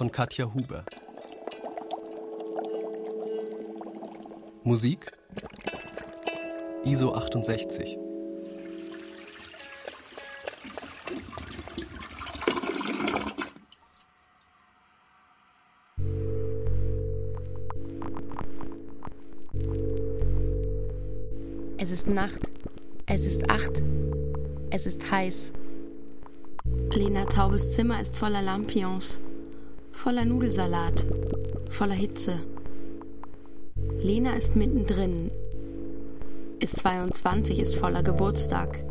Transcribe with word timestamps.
von 0.00 0.10
Katja 0.10 0.46
Huber. 0.54 0.82
Musik 4.64 5.12
ISO 6.86 7.12
68. 7.12 7.98
Es 21.76 21.90
ist 21.90 22.06
Nacht. 22.06 22.40
Es 23.04 23.26
ist 23.26 23.50
acht. 23.50 23.82
Es 24.70 24.86
ist 24.86 25.10
heiß. 25.10 25.52
Lena 26.92 27.26
Taubes 27.26 27.72
Zimmer 27.72 28.00
ist 28.00 28.16
voller 28.16 28.40
Lampions, 28.40 29.20
voller 30.00 30.24
Nudelsalat, 30.24 31.04
voller 31.68 31.94
Hitze. 31.94 32.40
Lena 34.00 34.32
ist 34.32 34.56
mittendrin, 34.56 35.30
ist 36.58 36.78
22, 36.78 37.58
ist 37.58 37.76
voller 37.76 38.02
Geburtstag. 38.02 38.82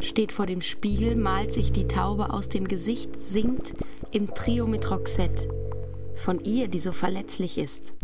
Steht 0.00 0.32
vor 0.32 0.44
dem 0.44 0.60
Spiegel, 0.60 1.16
malt 1.16 1.54
sich 1.54 1.72
die 1.72 1.88
Taube 1.88 2.34
aus 2.34 2.50
dem 2.50 2.68
Gesicht, 2.68 3.18
singt 3.18 3.72
im 4.10 4.34
Trio 4.34 4.66
mit 4.66 4.90
Roxette. 4.90 5.48
Von 6.16 6.38
ihr, 6.40 6.68
die 6.68 6.80
so 6.80 6.92
verletzlich 6.92 7.56
ist. 7.56 7.94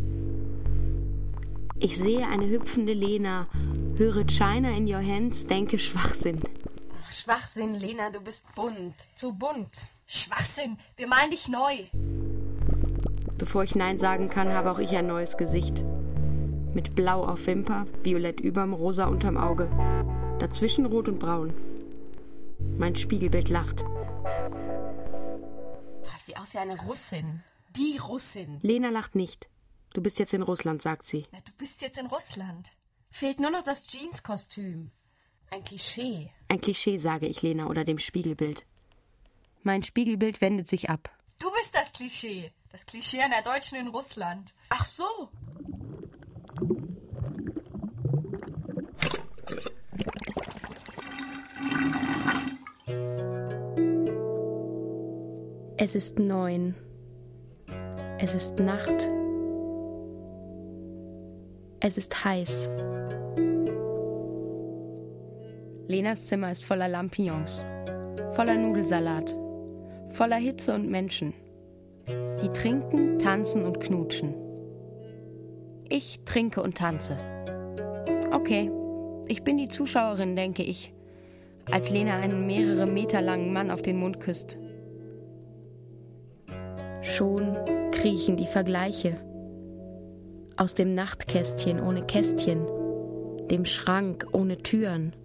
Ich 1.79 1.99
sehe 1.99 2.27
eine 2.27 2.49
hüpfende 2.49 2.95
Lena, 2.95 3.47
höre 3.99 4.25
China 4.27 4.71
in 4.75 4.87
your 4.87 5.05
hands, 5.05 5.47
denke 5.47 5.79
Schwachsinn. 5.79 6.41
Schwachsinn, 7.13 7.75
Lena, 7.75 8.09
du 8.09 8.23
bist 8.23 8.47
bunt. 8.55 8.95
Zu 9.17 9.35
bunt. 9.35 9.69
Schwachsinn, 10.13 10.77
wir 10.97 11.07
malen 11.07 11.31
dich 11.31 11.47
neu. 11.47 11.85
Bevor 13.39 13.63
ich 13.63 13.77
Nein 13.77 14.01
sagen 14.01 14.29
kann, 14.29 14.53
habe 14.53 14.73
auch 14.73 14.81
ich 14.81 14.91
ein 14.91 15.07
neues 15.07 15.37
Gesicht. 15.37 15.85
Mit 16.75 16.97
Blau 16.97 17.23
auf 17.23 17.47
Wimper, 17.47 17.87
Violett 18.03 18.41
überm, 18.41 18.75
Rosa 18.75 19.07
unterm 19.07 19.37
Auge. 19.37 19.69
Dazwischen 20.41 20.87
Rot 20.87 21.09
und 21.09 21.21
Braun. 21.21 21.55
Mein 22.77 22.97
Spiegelbild 22.97 23.49
lacht. 23.51 23.85
Sieh 26.19 26.37
aus 26.37 26.55
wie 26.55 26.59
eine 26.59 26.81
Russin. 26.83 27.43
Die 27.77 27.97
Russin. 27.99 28.59
Lena 28.63 28.91
lacht 28.91 29.15
nicht. 29.15 29.49
Du 29.95 30.03
bist 30.03 30.19
jetzt 30.19 30.35
in 30.35 30.43
Russland, 30.43 30.83
sagt 30.83 31.05
sie. 31.05 31.27
Na, 31.31 31.39
du 31.41 31.53
bist 31.57 31.83
jetzt 31.83 31.99
in 31.99 32.07
Russland. 32.07 32.71
Fehlt 33.11 33.39
nur 33.39 33.51
noch 33.51 33.63
das 33.63 33.87
Jeanskostüm. 33.87 34.91
Ein 35.51 35.65
Klischee. 35.65 36.31
Ein 36.49 36.61
Klischee, 36.61 36.99
sage 36.99 37.27
ich 37.27 37.43
Lena 37.43 37.69
oder 37.69 37.85
dem 37.85 37.99
Spiegelbild. 37.99 38.67
Mein 39.63 39.83
Spiegelbild 39.83 40.41
wendet 40.41 40.69
sich 40.69 40.89
ab. 40.89 41.11
Du 41.39 41.51
bist 41.53 41.75
das 41.75 41.93
Klischee. 41.93 42.53
Das 42.71 42.87
Klischee 42.87 43.21
einer 43.21 43.43
Deutschen 43.43 43.79
in 43.79 43.89
Russland. 43.89 44.55
Ach 44.69 44.87
so. 44.87 45.31
Es 55.77 55.95
ist 55.95 56.19
neun. 56.19 56.75
Es 58.19 58.35
ist 58.35 58.59
Nacht. 58.59 59.09
Es 61.81 61.97
ist 61.97 62.25
heiß. 62.25 62.69
Lenas 65.89 66.27
Zimmer 66.27 66.53
ist 66.53 66.65
voller 66.65 66.87
Lampions, 66.87 67.65
voller 68.33 68.57
Nudelsalat, 68.57 69.35
voller 70.11 70.37
Hitze 70.37 70.75
und 70.75 70.91
Menschen. 70.91 71.33
Die 72.43 72.49
trinken, 72.49 73.19
tanzen 73.19 73.65
und 73.65 73.81
knutschen. 73.81 74.35
Ich 75.89 76.21
trinke 76.25 76.63
und 76.63 76.77
tanze. 76.77 77.17
Okay, 78.33 78.71
ich 79.29 79.43
bin 79.43 79.59
die 79.59 79.69
Zuschauerin, 79.69 80.37
denke 80.37 80.63
ich, 80.63 80.93
als 81.71 81.91
Lena 81.91 82.19
einen 82.19 82.47
mehrere 82.47 82.87
Meter 82.87 83.21
langen 83.21 83.53
Mann 83.53 83.71
auf 83.71 83.83
den 83.83 83.99
Mund 83.99 84.21
küsst. 84.21 84.59
Schon 87.03 87.57
kriechen 87.93 88.37
die 88.37 88.47
Vergleiche 88.47 89.17
aus 90.57 90.75
dem 90.75 90.95
Nachtkästchen 90.95 91.81
ohne 91.81 92.03
Kästchen, 92.03 92.67
dem 93.51 93.65
Schrank 93.65 94.27
ohne 94.33 94.59
Türen, 94.59 95.17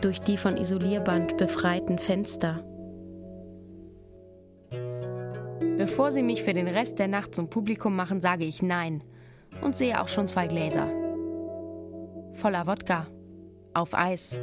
durch 0.00 0.20
die 0.20 0.36
von 0.36 0.56
Isolierband 0.56 1.36
befreiten 1.36 1.98
Fenster. 1.98 2.62
Bevor 5.76 6.10
sie 6.10 6.22
mich 6.22 6.42
für 6.42 6.54
den 6.54 6.68
Rest 6.68 6.98
der 6.98 7.08
Nacht 7.08 7.34
zum 7.34 7.50
Publikum 7.50 7.96
machen, 7.96 8.20
sage 8.20 8.44
ich 8.44 8.62
Nein 8.62 9.02
und 9.60 9.76
sehe 9.76 10.00
auch 10.00 10.08
schon 10.08 10.28
zwei 10.28 10.46
Gläser. 10.46 10.86
Voller 12.34 12.66
Wodka, 12.66 13.06
auf 13.72 13.94
Eis, 13.94 14.38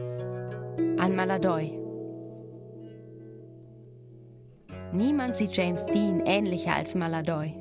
an 0.98 1.16
Maladoy. 1.16 1.78
Niemand 4.94 5.38
sieht 5.38 5.56
James 5.56 5.86
Dean 5.86 6.22
ähnlicher 6.26 6.76
als 6.76 6.96
Maladoy. 6.96 7.54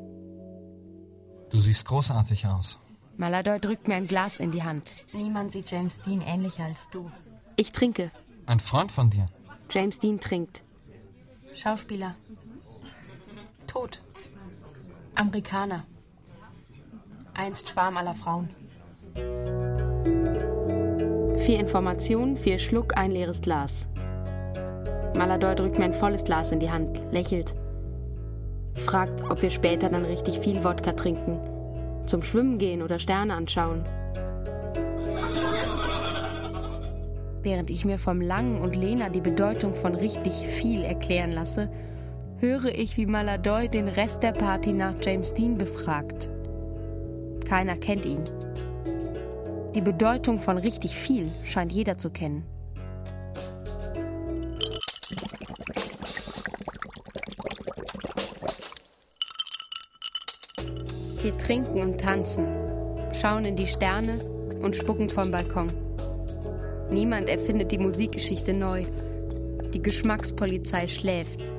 Du 1.51 1.61
siehst 1.61 1.85
großartig 1.85 2.47
aus. 2.47 2.79
Maladoy 3.17 3.61
drückt 3.61 3.87
mir 3.87 3.95
ein 3.95 4.07
Glas 4.07 4.39
in 4.39 4.51
die 4.51 4.63
Hand. 4.63 4.95
Niemand 5.13 5.53
sieht 5.53 5.71
James 5.71 6.01
Dean 6.03 6.23
ähnlicher 6.23 6.65
als 6.65 6.89
du. 6.91 7.11
Ich 7.57 7.71
trinke. 7.71 8.11
Ein 8.47 8.61
Freund 8.61 8.91
von 8.91 9.11
dir. 9.11 9.27
James 9.71 9.99
Dean 9.99 10.19
trinkt. 10.19 10.63
Schauspieler. 11.55 12.17
Tot. 13.71 14.01
Amerikaner. 15.15 15.85
Einst 17.35 17.69
Schwarm 17.69 17.97
aller 17.97 18.17
Frauen. 18.17 18.49
Vier 21.39 21.61
Informationen, 21.61 22.37
vier 22.37 22.59
Schluck, 22.59 22.97
ein 22.97 23.13
leeres 23.13 23.41
Glas. 23.41 23.87
Maladoy 25.15 25.55
drückt 25.55 25.79
mir 25.79 25.85
ein 25.85 25.95
volles 25.95 26.25
Glas 26.25 26.51
in 26.51 26.59
die 26.59 26.73
Hand, 26.73 27.01
lächelt. 27.13 27.55
Fragt, 28.75 29.23
ob 29.31 29.41
wir 29.41 29.51
später 29.51 29.89
dann 29.89 30.05
richtig 30.05 30.41
viel 30.41 30.65
Wodka 30.65 30.91
trinken. 30.95 31.39
Zum 32.07 32.25
Schwimmen 32.25 32.59
gehen 32.59 32.83
oder 32.83 32.99
Sterne 32.99 33.35
anschauen. 33.35 33.85
Während 37.43 37.71
ich 37.71 37.85
mir 37.85 38.01
vom 38.01 38.21
Langen 38.21 38.61
und 38.61 38.75
Lena 38.75 39.11
die 39.11 39.21
Bedeutung 39.21 39.77
von 39.77 39.95
richtig 39.95 40.33
viel 40.33 40.83
erklären 40.83 41.31
lasse, 41.31 41.71
höre 42.41 42.75
ich, 42.75 42.97
wie 42.97 43.07
Maladoy 43.07 43.69
den 43.69 43.89
Rest 43.89 44.23
der 44.23 44.33
Party 44.33 44.73
nach 44.73 44.95
James 45.03 45.35
Dean 45.35 45.59
befragt. 45.59 46.31
Keiner 47.47 47.77
kennt 47.77 48.07
ihn. 48.07 48.25
Die 49.75 49.83
Bedeutung 49.83 50.39
von 50.39 50.57
richtig 50.57 50.97
viel 50.97 51.31
scheint 51.45 51.71
jeder 51.73 51.99
zu 51.99 52.11
kennen. 52.11 52.45
Wir 61.23 61.37
trinken 61.37 61.81
und 61.81 62.01
tanzen, 62.01 62.47
schauen 63.21 63.45
in 63.45 63.57
die 63.57 63.67
Sterne 63.67 64.25
und 64.63 64.75
spucken 64.75 65.11
vom 65.11 65.31
Balkon. 65.31 65.71
Niemand 66.91 67.29
erfindet 67.29 67.71
die 67.71 67.79
Musikgeschichte 67.79 68.55
neu. 68.55 68.85
Die 69.75 69.83
Geschmackspolizei 69.83 70.89
schläft. 70.89 71.53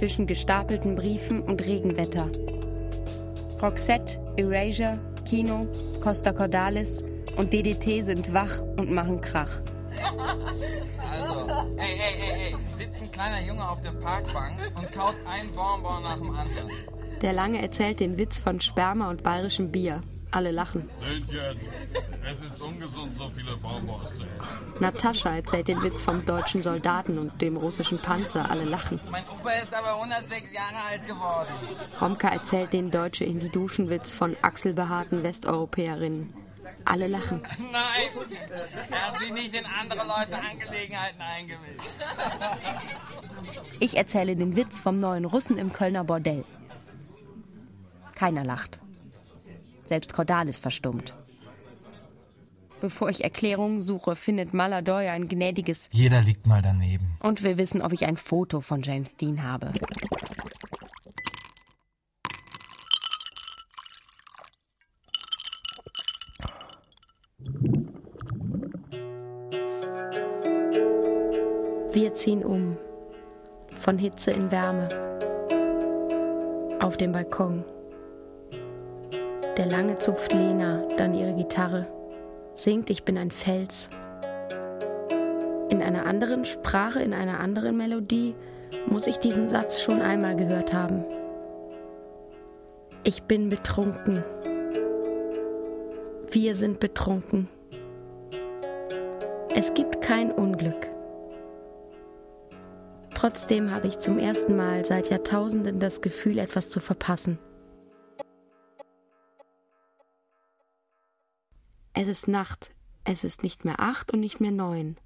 Zwischen 0.00 0.26
gestapelten 0.26 0.94
Briefen 0.94 1.42
und 1.42 1.62
Regenwetter. 1.66 2.30
Roxette, 3.60 4.18
Erasure, 4.38 4.98
Kino, 5.26 5.66
Costa 6.02 6.32
Cordalis 6.32 7.04
und 7.36 7.52
DDT 7.52 8.02
sind 8.02 8.32
wach 8.32 8.62
und 8.78 8.90
machen 8.90 9.20
Krach. 9.20 9.60
Also, 11.12 11.50
ey, 11.76 12.00
ey, 12.00 12.14
ey, 12.18 12.46
ey, 12.46 12.56
sitzt 12.78 13.02
ein 13.02 13.12
kleiner 13.12 13.46
Junge 13.46 13.68
auf 13.68 13.82
der 13.82 13.90
Parkbank 13.90 14.54
und 14.74 14.90
kaut 14.90 15.16
ein 15.28 15.46
Bonbon 15.54 16.02
nach 16.02 16.16
dem 16.16 16.30
anderen. 16.30 16.70
Der 17.20 17.34
Lange 17.34 17.60
erzählt 17.60 18.00
den 18.00 18.16
Witz 18.16 18.38
von 18.38 18.58
Sperma 18.58 19.10
und 19.10 19.22
bayerischem 19.22 19.70
Bier. 19.70 20.00
Alle 20.32 20.52
lachen. 20.52 20.88
Söhnchen, 21.00 21.60
es 22.30 22.40
ist 22.40 22.62
ungesund, 22.62 23.16
so 23.16 23.28
viele 23.34 23.56
Bonbons 23.56 24.18
zu 24.18 24.24
essen. 24.24 24.80
Natascha 24.80 25.34
erzählt 25.34 25.66
den 25.66 25.82
Witz 25.82 26.02
vom 26.02 26.24
deutschen 26.24 26.62
Soldaten 26.62 27.18
und 27.18 27.40
dem 27.40 27.56
russischen 27.56 27.98
Panzer. 27.98 28.48
Alle 28.48 28.64
lachen. 28.64 29.00
Mein 29.10 29.24
Opa 29.28 29.50
ist 29.50 29.74
aber 29.74 29.94
106 29.94 30.52
Jahre 30.52 30.76
alt 30.88 31.06
geworden. 31.06 31.50
Romka 32.00 32.28
erzählt 32.28 32.72
den 32.72 32.92
deutsche 32.92 33.24
in 33.24 33.40
die 33.40 33.48
Duschen-Witz 33.48 34.12
von 34.12 34.36
achselbehaarten 34.42 35.24
Westeuropäerinnen. 35.24 36.32
Alle 36.84 37.08
lachen. 37.08 37.42
Nein, 37.72 38.08
er 38.90 39.08
hat 39.08 39.18
sich 39.18 39.32
nicht 39.32 39.54
in 39.54 39.64
andere 39.66 40.06
Leute 40.06 40.38
Angelegenheiten 40.38 41.20
eingemischt. 41.20 41.90
Ich 43.80 43.96
erzähle 43.96 44.36
den 44.36 44.56
Witz 44.56 44.80
vom 44.80 45.00
neuen 45.00 45.24
Russen 45.24 45.58
im 45.58 45.72
Kölner 45.72 46.04
Bordell. 46.04 46.44
Keiner 48.14 48.44
lacht. 48.44 48.80
Selbst 49.90 50.12
Cordalis 50.12 50.60
verstummt. 50.60 51.14
Bevor 52.80 53.10
ich 53.10 53.24
Erklärungen 53.24 53.80
suche, 53.80 54.14
findet 54.14 54.54
Maladoy 54.54 55.08
ein 55.08 55.26
gnädiges 55.26 55.88
Jeder 55.90 56.20
liegt 56.22 56.46
mal 56.46 56.62
daneben. 56.62 57.16
und 57.18 57.42
will 57.42 57.58
wissen, 57.58 57.82
ob 57.82 57.92
ich 57.92 58.06
ein 58.06 58.16
Foto 58.16 58.60
von 58.60 58.82
James 58.82 59.16
Dean 59.16 59.42
habe. 59.42 59.72
Wir 71.92 72.14
ziehen 72.14 72.44
um. 72.44 72.76
Von 73.74 73.98
Hitze 73.98 74.30
in 74.30 74.50
Wärme. 74.50 74.88
Auf 76.80 76.96
dem 76.96 77.12
Balkon. 77.12 77.64
Der 79.60 79.68
Lange 79.68 79.96
zupft 79.96 80.32
Lena, 80.32 80.82
dann 80.96 81.12
ihre 81.12 81.34
Gitarre. 81.34 81.86
Singt, 82.54 82.88
ich 82.88 83.04
bin 83.04 83.18
ein 83.18 83.30
Fels. 83.30 83.90
In 85.68 85.82
einer 85.82 86.06
anderen 86.06 86.46
Sprache, 86.46 87.02
in 87.02 87.12
einer 87.12 87.40
anderen 87.40 87.76
Melodie 87.76 88.34
muss 88.86 89.06
ich 89.06 89.18
diesen 89.18 89.50
Satz 89.50 89.78
schon 89.82 90.00
einmal 90.00 90.34
gehört 90.34 90.72
haben. 90.72 91.04
Ich 93.04 93.24
bin 93.24 93.50
betrunken. 93.50 94.24
Wir 96.30 96.56
sind 96.56 96.80
betrunken. 96.80 97.46
Es 99.54 99.74
gibt 99.74 100.00
kein 100.00 100.32
Unglück. 100.32 100.88
Trotzdem 103.12 103.72
habe 103.72 103.88
ich 103.88 103.98
zum 103.98 104.18
ersten 104.18 104.56
Mal 104.56 104.86
seit 104.86 105.10
Jahrtausenden 105.10 105.80
das 105.80 106.00
Gefühl, 106.00 106.38
etwas 106.38 106.70
zu 106.70 106.80
verpassen. 106.80 107.38
Es 112.02 112.08
ist 112.08 112.28
Nacht. 112.28 112.70
Es 113.04 113.24
ist 113.24 113.42
nicht 113.42 113.66
mehr 113.66 113.78
acht 113.78 114.10
und 114.10 114.20
nicht 114.20 114.40
mehr 114.40 114.52
neun. 114.52 114.96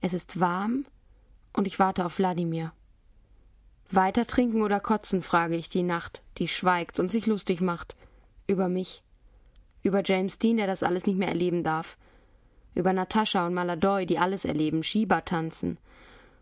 Es 0.00 0.14
ist 0.14 0.40
warm 0.40 0.86
und 1.52 1.66
ich 1.66 1.78
warte 1.78 2.06
auf 2.06 2.16
Wladimir. 2.16 2.72
Weiter 3.90 4.26
trinken 4.26 4.62
oder 4.62 4.80
kotzen, 4.80 5.20
frage 5.20 5.56
ich 5.56 5.68
die 5.68 5.82
Nacht, 5.82 6.22
die 6.38 6.48
schweigt 6.48 6.98
und 6.98 7.12
sich 7.12 7.26
lustig 7.26 7.60
macht. 7.60 7.96
Über 8.46 8.70
mich. 8.70 9.02
Über 9.82 10.02
James 10.02 10.38
Dean, 10.38 10.56
der 10.56 10.66
das 10.66 10.82
alles 10.82 11.04
nicht 11.04 11.18
mehr 11.18 11.28
erleben 11.28 11.64
darf. 11.64 11.98
Über 12.74 12.94
Natascha 12.94 13.46
und 13.46 13.52
Maladoy, 13.52 14.06
die 14.06 14.18
alles 14.18 14.46
erleben, 14.46 14.82
Schieber 14.82 15.26
tanzen. 15.26 15.76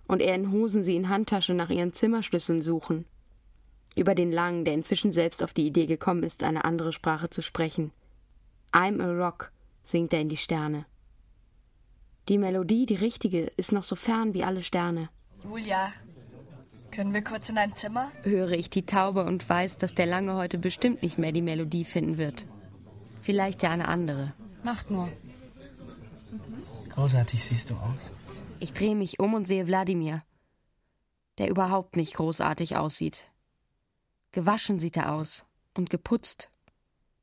Und 0.06 0.22
er 0.22 0.36
in 0.36 0.52
Hosen 0.52 0.84
sie 0.84 0.94
in 0.94 1.08
Handtasche 1.08 1.52
nach 1.52 1.68
ihren 1.68 1.94
Zimmerschlüsseln 1.94 2.62
suchen. 2.62 3.06
Über 3.96 4.14
den 4.14 4.30
Lang, 4.30 4.64
der 4.64 4.74
inzwischen 4.74 5.10
selbst 5.10 5.42
auf 5.42 5.52
die 5.52 5.66
Idee 5.66 5.86
gekommen 5.86 6.22
ist, 6.22 6.44
eine 6.44 6.64
andere 6.64 6.92
Sprache 6.92 7.28
zu 7.28 7.42
sprechen. 7.42 7.90
I'm 8.72 9.02
a 9.02 9.26
Rock, 9.26 9.50
singt 9.90 10.12
er 10.12 10.20
in 10.20 10.28
die 10.28 10.36
Sterne. 10.36 10.86
Die 12.28 12.38
Melodie, 12.38 12.86
die 12.86 12.94
richtige, 12.94 13.44
ist 13.56 13.72
noch 13.72 13.84
so 13.84 13.96
fern 13.96 14.34
wie 14.34 14.44
alle 14.44 14.62
Sterne. 14.62 15.08
Julia, 15.42 15.92
können 16.90 17.14
wir 17.14 17.22
kurz 17.22 17.48
in 17.48 17.54
dein 17.54 17.74
Zimmer? 17.76 18.10
Höre 18.22 18.50
ich 18.50 18.68
die 18.68 18.86
Taube 18.86 19.24
und 19.24 19.48
weiß, 19.48 19.78
dass 19.78 19.94
der 19.94 20.06
Lange 20.06 20.34
heute 20.34 20.58
bestimmt 20.58 21.02
nicht 21.02 21.18
mehr 21.18 21.32
die 21.32 21.42
Melodie 21.42 21.84
finden 21.84 22.18
wird. 22.18 22.46
Vielleicht 23.20 23.62
ja 23.62 23.70
eine 23.70 23.88
andere. 23.88 24.34
Macht 24.62 24.90
nur. 24.90 25.10
Großartig 26.90 27.44
siehst 27.44 27.70
du 27.70 27.74
aus. 27.74 28.10
Ich 28.58 28.72
drehe 28.72 28.96
mich 28.96 29.20
um 29.20 29.34
und 29.34 29.46
sehe 29.46 29.66
Wladimir, 29.66 30.22
der 31.38 31.48
überhaupt 31.48 31.96
nicht 31.96 32.14
großartig 32.14 32.76
aussieht. 32.76 33.30
Gewaschen 34.32 34.78
sieht 34.80 34.96
er 34.96 35.12
aus 35.12 35.44
und 35.76 35.90
geputzt. 35.90 36.50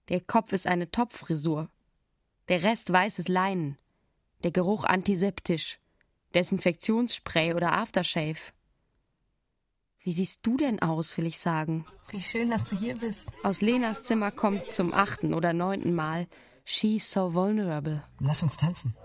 Der 0.09 0.21
Kopf 0.21 0.53
ist 0.53 0.65
eine 0.65 0.89
Topffrisur. 0.89 1.69
Der 2.49 2.63
Rest 2.63 2.91
weißes 2.93 3.27
Leinen. 3.27 3.77
Der 4.43 4.51
Geruch 4.51 4.85
antiseptisch. 4.85 5.79
Desinfektionsspray 6.33 7.53
oder 7.53 7.73
Aftershave. 7.73 8.53
Wie 9.99 10.11
siehst 10.13 10.45
du 10.45 10.55
denn 10.55 10.81
aus, 10.81 11.17
will 11.17 11.25
ich 11.25 11.39
sagen? 11.39 11.85
Wie 12.09 12.21
schön, 12.21 12.49
dass 12.49 12.63
du 12.63 12.77
hier 12.77 12.95
bist. 12.95 13.27
Aus 13.43 13.59
Lenas 13.59 14.03
Zimmer 14.03 14.31
kommt 14.31 14.73
zum 14.73 14.93
achten 14.93 15.33
oder 15.33 15.51
neunten 15.51 15.93
Mal 15.93 16.27
She's 16.63 17.11
so 17.11 17.33
vulnerable. 17.33 18.03
Lass 18.19 18.43
uns 18.43 18.55
tanzen. 18.55 18.95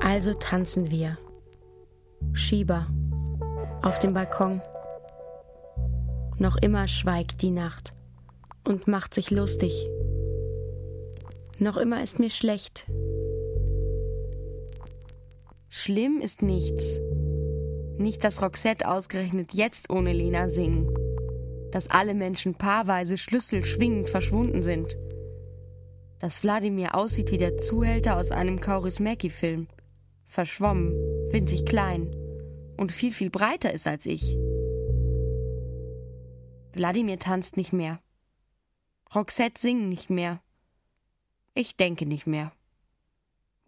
Also 0.00 0.34
tanzen 0.34 0.90
wir. 0.90 1.18
Schieber. 2.32 2.88
Auf 3.82 4.00
dem 4.00 4.12
Balkon. 4.12 4.60
Noch 6.38 6.56
immer 6.56 6.88
schweigt 6.88 7.42
die 7.42 7.50
Nacht 7.50 7.94
und 8.64 8.86
macht 8.86 9.14
sich 9.14 9.30
lustig. 9.30 9.88
Noch 11.58 11.76
immer 11.76 12.02
ist 12.02 12.18
mir 12.18 12.30
schlecht. 12.30 12.86
Schlimm 15.68 16.20
ist 16.20 16.42
nichts. 16.42 16.98
Nicht, 17.98 18.24
dass 18.24 18.42
Roxette 18.42 18.88
ausgerechnet 18.88 19.52
jetzt 19.52 19.90
ohne 19.90 20.12
Lena 20.12 20.48
singen. 20.48 20.88
Dass 21.70 21.90
alle 21.90 22.14
Menschen 22.14 22.54
paarweise 22.54 23.18
schlüsselschwingend 23.18 24.08
verschwunden 24.08 24.62
sind. 24.62 24.98
Dass 26.18 26.42
Wladimir 26.42 26.94
aussieht 26.94 27.30
wie 27.30 27.38
der 27.38 27.56
Zuhälter 27.56 28.16
aus 28.16 28.30
einem 28.30 28.60
Kaurismäki-Film. 28.60 29.68
Verschwommen, 30.26 30.92
winzig 31.30 31.66
klein 31.66 32.10
und 32.76 32.90
viel, 32.90 33.12
viel 33.12 33.30
breiter 33.30 33.72
ist 33.72 33.86
als 33.86 34.06
ich. 34.06 34.36
Wladimir 36.72 37.18
tanzt 37.18 37.56
nicht 37.56 37.72
mehr. 37.72 38.00
Roxette 39.14 39.60
singt 39.60 39.88
nicht 39.88 40.08
mehr. 40.08 40.40
Ich 41.54 41.76
denke 41.76 42.06
nicht 42.06 42.28
mehr. 42.28 42.52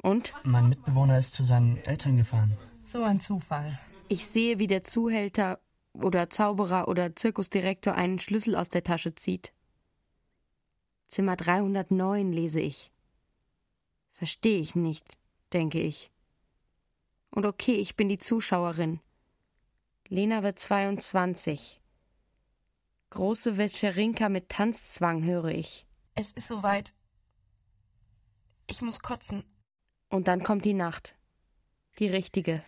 Und? 0.00 0.34
Mein 0.44 0.68
Mitbewohner 0.68 1.18
ist 1.18 1.34
zu 1.34 1.42
seinen 1.42 1.78
Eltern 1.78 2.16
gefahren. 2.16 2.56
So 2.84 3.02
ein 3.02 3.20
Zufall. 3.20 3.78
Ich 4.08 4.26
sehe, 4.26 4.58
wie 4.60 4.68
der 4.68 4.84
Zuhälter 4.84 5.60
oder 5.94 6.30
Zauberer 6.30 6.88
oder 6.88 7.16
Zirkusdirektor 7.16 7.94
einen 7.94 8.20
Schlüssel 8.20 8.54
aus 8.54 8.68
der 8.68 8.84
Tasche 8.84 9.14
zieht. 9.14 9.52
Zimmer 11.08 11.36
309 11.36 12.32
lese 12.32 12.60
ich. 12.60 12.92
Verstehe 14.12 14.60
ich 14.60 14.76
nicht, 14.76 15.18
denke 15.52 15.80
ich. 15.80 16.12
Und 17.30 17.46
okay, 17.46 17.74
ich 17.74 17.96
bin 17.96 18.08
die 18.08 18.18
Zuschauerin. 18.18 19.00
Lena 20.08 20.42
wird 20.42 20.58
22. 20.58 21.81
Große 23.12 23.58
Vetscherinka 23.58 24.30
mit 24.30 24.48
Tanzzwang 24.48 25.22
höre 25.22 25.50
ich. 25.50 25.86
Es 26.14 26.32
ist 26.32 26.48
soweit. 26.48 26.94
Ich 28.66 28.80
muss 28.80 29.00
kotzen. 29.00 29.44
Und 30.08 30.28
dann 30.28 30.42
kommt 30.42 30.64
die 30.64 30.72
Nacht. 30.72 31.14
Die 31.98 32.06
richtige. 32.06 32.64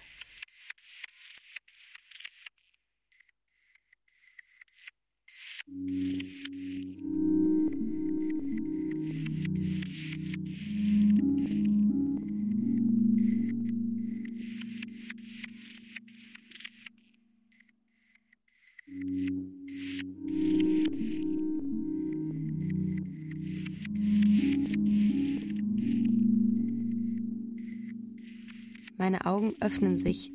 Meine 28.96 29.26
Augen 29.26 29.54
öffnen 29.60 29.98
sich, 29.98 30.32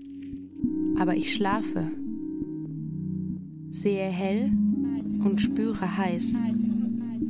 aber 0.97 1.15
ich 1.15 1.33
schlafe. 1.33 1.91
Sehe 3.69 4.03
hell 4.09 4.51
und 5.23 5.41
spüre 5.41 5.97
heiß. 5.97 6.39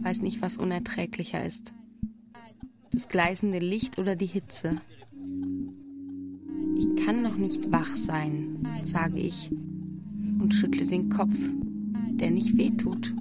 Weiß 0.02 0.22
nicht, 0.22 0.42
was 0.42 0.58
unerträglicher 0.58 1.46
ist. 1.46 1.74
Das 2.92 3.08
gleißende 3.08 3.60
Licht 3.60 4.00
oder 4.00 4.16
die 4.16 4.26
Hitze. 4.26 4.76
Ich 6.76 7.06
kann 7.06 7.22
noch 7.22 7.36
nicht 7.38 7.72
wach 7.72 7.96
sein, 7.96 8.68
sage 8.84 9.20
ich 9.20 9.52
und 10.40 10.54
schüttle 10.54 10.86
den 10.86 11.10
Kopf. 11.10 11.36
der 12.20 12.32
nicht 12.32 12.58
wehtut. 12.58 13.14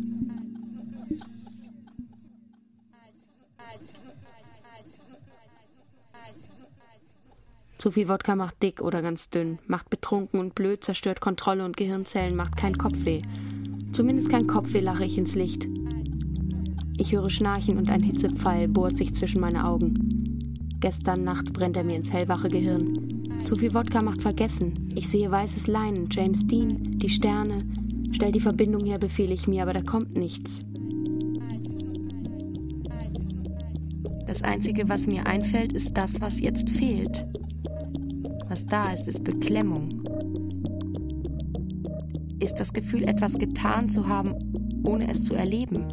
Zu 7.79 7.93
viel 7.93 8.09
Wodka 8.09 8.35
macht 8.35 8.61
dick 8.61 8.81
oder 8.81 9.03
ganz 9.03 9.31
dünn, 9.31 9.61
macht 9.69 9.89
betrunken 9.89 10.41
und 10.41 10.57
blöd, 10.57 10.83
zerstört 10.83 11.21
Kontrolle 11.21 11.65
und 11.65 11.77
Gehirnzellen, 11.77 12.35
macht 12.35 12.57
kein 12.57 12.77
Kopfweh. 12.77 13.23
Zumindest 13.93 14.29
kein 14.29 14.49
Kopfweh 14.49 14.81
lache 14.81 15.05
ich 15.05 15.17
ins 15.17 15.37
Licht. 15.37 15.69
Ich 16.97 17.13
höre 17.13 17.31
Schnarchen 17.31 17.79
und 17.79 17.89
ein 17.89 18.03
Hitzepfeil 18.03 18.67
bohrt 18.67 18.97
sich 18.97 19.15
zwischen 19.15 19.41
meine 19.41 19.65
Augen. 19.65 20.75
Gestern 20.81 21.23
Nacht 21.23 21.53
brennt 21.53 21.77
er 21.77 21.85
mir 21.85 21.95
ins 21.95 22.13
hellwache 22.13 22.49
Gehirn. 22.49 23.45
Zu 23.45 23.57
viel 23.57 23.73
Wodka 23.73 24.03
macht 24.03 24.23
vergessen. 24.23 24.93
Ich 24.97 25.09
sehe 25.09 25.31
weißes 25.31 25.69
Leinen, 25.69 26.09
James 26.11 26.45
Dean, 26.49 26.99
die 26.99 27.09
Sterne. 27.09 27.65
Stell 28.11 28.33
die 28.33 28.41
Verbindung 28.41 28.85
her, 28.85 28.99
befehle 28.99 29.35
ich 29.35 29.47
mir, 29.47 29.63
aber 29.63 29.73
da 29.73 29.83
kommt 29.83 30.17
nichts. 30.17 30.65
Das 34.27 34.43
Einzige, 34.43 34.89
was 34.89 35.07
mir 35.07 35.27
einfällt, 35.27 35.73
ist 35.73 35.97
das, 35.97 36.21
was 36.21 36.41
jetzt 36.41 36.69
fehlt. 36.71 37.25
Was 38.49 38.65
da 38.65 38.93
ist, 38.93 39.07
ist 39.07 39.25
Beklemmung. 39.25 40.03
Ist 42.41 42.55
das 42.55 42.73
Gefühl, 42.73 43.05
etwas 43.05 43.35
getan 43.35 43.91
zu 43.91 44.09
haben, 44.09 44.35
ohne 44.85 45.11
es 45.11 45.25
zu 45.25 45.35
erleben. 45.35 45.85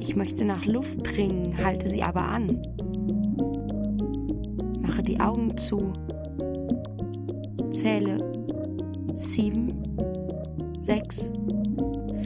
Ich 0.00 0.14
möchte 0.14 0.44
nach 0.44 0.66
Luft 0.66 0.98
dringen, 1.02 1.56
halte 1.64 1.88
sie 1.88 2.02
aber 2.02 2.24
an. 2.24 2.60
Mache 4.82 5.02
die 5.02 5.18
Augen 5.18 5.56
zu, 5.56 5.94
zähle. 7.70 8.30
Sieben, 9.14 9.72
sechs, 10.80 11.30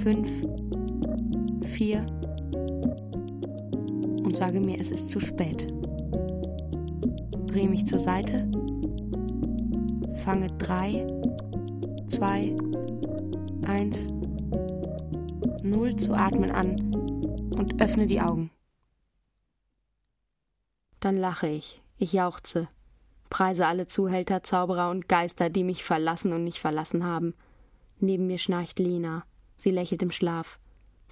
fünf, 0.03 0.29
vier. 1.63 2.05
Und 4.25 4.37
sage 4.37 4.61
mir, 4.61 4.81
es 4.81 4.91
ist 4.91 5.11
zu 5.11 5.21
spät 5.21 5.76
drehe 7.57 7.71
mich 7.71 7.87
zur 7.87 7.99
Seite, 7.99 8.51
fange 10.23 10.55
drei, 10.59 11.07
zwei, 12.07 12.55
eins, 13.67 14.09
null 15.63 15.97
zu 15.97 16.13
atmen 16.13 16.51
an 16.51 16.79
und 17.57 17.81
öffne 17.81 18.07
die 18.07 18.21
Augen. 18.21 18.51
Dann 21.01 21.17
lache 21.17 21.49
ich, 21.49 21.81
ich 21.97 22.13
jauchze, 22.13 22.69
preise 23.31 23.67
alle 23.67 23.87
Zuhälter, 23.87 24.43
Zauberer 24.43 24.91
und 24.91 25.09
Geister, 25.09 25.49
die 25.49 25.65
mich 25.65 25.83
verlassen 25.83 26.35
und 26.35 26.45
nicht 26.45 26.59
verlassen 26.59 27.07
haben. 27.07 27.33
Neben 28.01 28.27
mir 28.27 28.39
schnarcht 28.39 28.79
Lena, 28.79 29.25
sie 29.57 29.71
lächelt 29.71 30.03
im 30.03 30.11
Schlaf. 30.11 30.59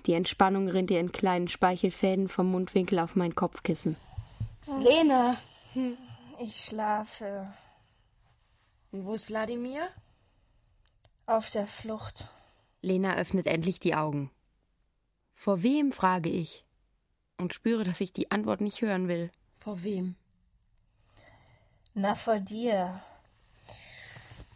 Die 0.04 0.12
Entspannung 0.12 0.68
rinnt 0.68 0.90
ihr 0.90 1.00
in 1.00 1.10
kleinen 1.10 1.48
Speichelfäden 1.48 2.28
vom 2.28 2.50
Mundwinkel 2.50 2.98
auf 2.98 3.16
mein 3.16 3.34
Kopfkissen. 3.34 3.96
Lena, 4.82 5.38
ich 6.40 6.64
schlafe. 6.64 7.52
Und 8.92 9.04
wo 9.04 9.14
ist 9.14 9.28
Wladimir? 9.28 9.88
Auf 11.26 11.50
der 11.50 11.66
Flucht. 11.66 12.26
Lena 12.82 13.16
öffnet 13.16 13.46
endlich 13.46 13.80
die 13.80 13.94
Augen. 13.94 14.30
Vor 15.34 15.62
wem, 15.62 15.92
frage 15.92 16.28
ich. 16.28 16.64
Und 17.38 17.54
spüre, 17.54 17.84
dass 17.84 18.00
ich 18.00 18.12
die 18.12 18.30
Antwort 18.30 18.60
nicht 18.60 18.82
hören 18.82 19.08
will. 19.08 19.30
Vor 19.58 19.82
wem? 19.82 20.16
Na, 21.94 22.14
vor 22.14 22.38
dir. 22.38 23.02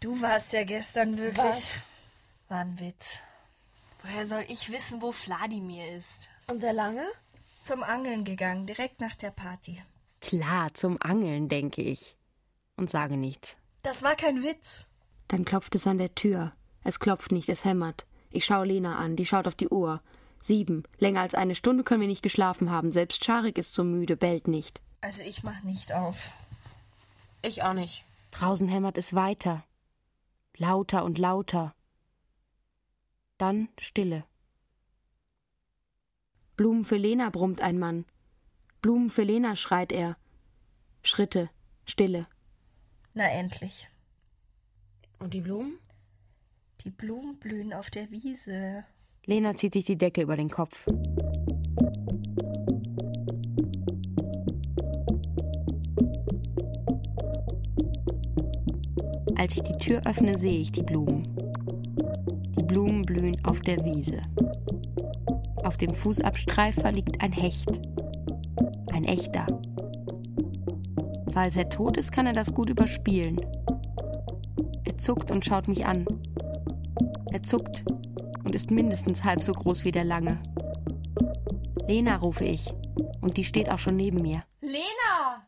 Du 0.00 0.20
warst 0.20 0.52
ja 0.52 0.64
gestern 0.64 1.16
wirklich. 1.18 1.38
Was? 1.38 1.70
War 2.48 2.60
ein 2.60 2.78
Witz. 2.78 3.18
Woher 4.02 4.24
soll 4.24 4.44
ich 4.48 4.70
wissen, 4.70 5.02
wo 5.02 5.12
Wladimir 5.12 5.96
ist? 5.96 6.28
Und 6.46 6.62
der 6.62 6.72
Lange? 6.72 7.06
Zum 7.60 7.82
Angeln 7.82 8.24
gegangen, 8.24 8.66
direkt 8.66 9.00
nach 9.00 9.16
der 9.16 9.30
Party. 9.32 9.82
Klar, 10.20 10.74
zum 10.74 10.96
Angeln, 11.00 11.48
denke 11.48 11.82
ich. 11.82 12.16
Und 12.76 12.90
sage 12.90 13.16
nichts. 13.16 13.56
Das 13.82 14.02
war 14.02 14.16
kein 14.16 14.42
Witz. 14.42 14.86
Dann 15.28 15.44
klopft 15.44 15.74
es 15.74 15.86
an 15.86 15.98
der 15.98 16.14
Tür. 16.14 16.52
Es 16.84 17.00
klopft 17.00 17.32
nicht, 17.32 17.48
es 17.48 17.64
hämmert. 17.64 18.06
Ich 18.30 18.44
schaue 18.44 18.66
Lena 18.66 18.96
an, 18.98 19.16
die 19.16 19.26
schaut 19.26 19.46
auf 19.46 19.54
die 19.54 19.68
Uhr. 19.68 20.02
Sieben. 20.40 20.84
Länger 20.98 21.20
als 21.20 21.34
eine 21.34 21.54
Stunde 21.54 21.84
können 21.84 22.00
wir 22.00 22.08
nicht 22.08 22.22
geschlafen 22.22 22.70
haben. 22.70 22.92
Selbst 22.92 23.24
Scharik 23.24 23.58
ist 23.58 23.74
so 23.74 23.84
müde, 23.84 24.16
bellt 24.16 24.48
nicht. 24.48 24.80
Also 25.00 25.22
ich 25.22 25.42
mach 25.42 25.62
nicht 25.62 25.92
auf. 25.92 26.30
Ich 27.42 27.62
auch 27.62 27.72
nicht. 27.72 28.04
Draußen 28.30 28.68
hämmert 28.68 28.98
es 28.98 29.14
weiter. 29.14 29.64
Lauter 30.56 31.04
und 31.04 31.18
lauter. 31.18 31.74
Dann 33.38 33.68
Stille. 33.78 34.24
Blumen 36.56 36.84
für 36.84 36.96
Lena 36.96 37.30
brummt 37.30 37.60
ein 37.60 37.78
Mann. 37.78 38.04
Blumen 38.88 39.10
für 39.10 39.22
Lena, 39.22 39.54
schreit 39.54 39.92
er. 39.92 40.16
Schritte, 41.02 41.50
Stille. 41.84 42.26
Na 43.12 43.28
endlich. 43.30 43.86
Und 45.18 45.34
die 45.34 45.42
Blumen? 45.42 45.78
Die 46.80 46.88
Blumen 46.88 47.38
blühen 47.38 47.74
auf 47.74 47.90
der 47.90 48.10
Wiese. 48.10 48.86
Lena 49.26 49.54
zieht 49.54 49.74
sich 49.74 49.84
die 49.84 49.98
Decke 49.98 50.22
über 50.22 50.38
den 50.38 50.48
Kopf. 50.48 50.86
Als 59.36 59.54
ich 59.54 59.64
die 59.64 59.76
Tür 59.76 60.00
öffne, 60.06 60.38
sehe 60.38 60.60
ich 60.60 60.72
die 60.72 60.82
Blumen. 60.82 61.28
Die 62.58 62.64
Blumen 62.64 63.04
blühen 63.04 63.44
auf 63.44 63.60
der 63.60 63.84
Wiese. 63.84 64.22
Auf 65.56 65.76
dem 65.76 65.92
Fußabstreifer 65.92 66.90
liegt 66.90 67.20
ein 67.20 67.32
Hecht 67.32 67.82
ein 68.92 69.04
echter. 69.04 69.46
Falls 71.32 71.56
er 71.56 71.68
tot 71.68 71.96
ist, 71.96 72.12
kann 72.12 72.26
er 72.26 72.32
das 72.32 72.54
gut 72.54 72.70
überspielen. 72.70 73.40
Er 74.84 74.98
zuckt 74.98 75.30
und 75.30 75.44
schaut 75.44 75.68
mich 75.68 75.86
an. 75.86 76.06
Er 77.30 77.42
zuckt 77.42 77.84
und 78.44 78.54
ist 78.54 78.70
mindestens 78.70 79.24
halb 79.24 79.42
so 79.42 79.52
groß 79.52 79.84
wie 79.84 79.92
der 79.92 80.04
Lange. 80.04 80.42
Lena, 81.86 82.16
rufe 82.16 82.44
ich. 82.44 82.72
Und 83.20 83.36
die 83.36 83.44
steht 83.44 83.70
auch 83.70 83.78
schon 83.78 83.96
neben 83.96 84.22
mir. 84.22 84.44
Lena! 84.60 85.46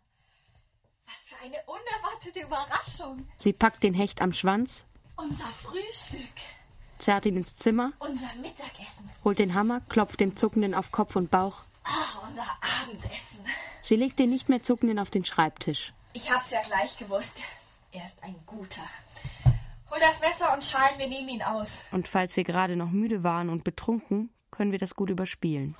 Was 1.07 1.29
für 1.29 1.45
eine 1.45 1.57
unerwartete 1.67 2.47
Überraschung. 2.47 3.27
Sie 3.37 3.53
packt 3.53 3.83
den 3.83 3.95
Hecht 3.95 4.23
am 4.23 4.33
Schwanz. 4.33 4.85
Unser 5.17 5.47
Frühstück. 5.47 6.21
Zerrt 6.99 7.27
ihn 7.27 7.37
ins 7.37 7.57
Zimmer. 7.57 7.93
Unser 7.99 8.29
Mittagessen. 8.41 9.11
Holt 9.25 9.39
den 9.39 9.55
Hammer, 9.55 9.81
klopft 9.89 10.21
dem 10.21 10.37
Zuckenden 10.37 10.75
auf 10.75 10.93
Kopf 10.93 11.17
und 11.17 11.31
Bauch. 11.31 11.65
Sie 13.91 13.97
legt 13.97 14.21
den 14.21 14.31
nicht 14.31 14.49
mehr 14.49 14.63
zuckenden 14.63 15.01
auf 15.01 15.11
den 15.11 15.25
Schreibtisch. 15.25 15.93
Ich 16.13 16.31
hab's 16.31 16.53
ja 16.53 16.61
gleich 16.63 16.97
gewusst. 16.97 17.43
Er 17.91 18.05
ist 18.05 18.23
ein 18.23 18.37
guter. 18.47 18.83
Hol 19.91 19.99
das 19.99 20.21
Messer 20.21 20.55
und 20.55 20.63
Schalen, 20.63 20.97
wir 20.97 21.09
nehmen 21.09 21.29
ihn 21.29 21.43
aus. 21.43 21.87
Und 21.91 22.07
falls 22.07 22.37
wir 22.37 22.45
gerade 22.45 22.77
noch 22.77 22.93
müde 22.93 23.25
waren 23.25 23.49
und 23.49 23.65
betrunken, 23.65 24.31
können 24.53 24.71
wir 24.71 24.79
das 24.79 24.95
gut 24.95 25.11
überspielen. 25.11 25.75